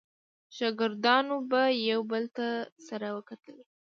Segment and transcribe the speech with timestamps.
[0.55, 2.47] شاګردانو به یو بل ته
[2.87, 3.57] سره وکتل.